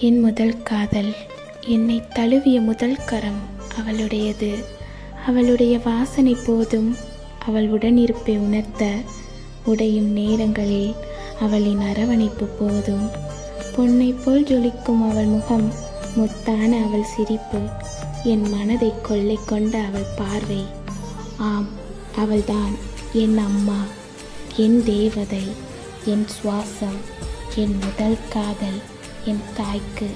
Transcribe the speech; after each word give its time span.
என் 0.00 0.20
முதல் 0.20 0.62
காதல். 0.62 1.14
என்னை 1.60 2.02
தழுவிய 2.14 2.60
முதல் 2.60 3.04
கரம் 3.06 3.40
அவளுடையது. 3.78 4.64
அவளுடைய 5.26 5.80
வாசனை 5.84 6.36
போதும் 6.46 6.96
அவள் 7.46 7.72
உடனிருப்பை 7.72 8.36
உணர்த்த 8.36 8.94
உடையும் 9.64 10.12
நேரங்களில் 10.12 10.94
அவளின் 11.40 11.80
அரவணைப்பு 11.80 12.46
போதும். 12.46 13.10
பொன்னை 13.76 14.14
போல் 14.24 14.44
ஜொலிக்கும் 14.44 15.10
அவள் 15.10 15.24
முகம் 15.24 15.72
முத்தான 16.16 16.84
அவள் 16.84 17.04
சிரிப்பு 17.04 17.58
என் 18.24 18.48
மனதை 18.50 18.92
கொள்ளை 19.02 19.38
கொண்ட 19.46 19.78
அவள் 19.78 20.14
பார்வை. 20.16 20.64
ஆம் 21.36 21.68
அவள்தான் 22.16 22.74
என் 23.12 23.38
அம்மா 23.38 23.84
என் 24.56 24.84
தேவதை 24.84 25.44
என் 26.04 26.26
சுவாசம் 26.26 27.00
என் 27.54 27.78
முதல் 27.84 28.18
காதல். 28.28 28.96
என் 29.28 29.42
தாய்க்கு 29.56 30.08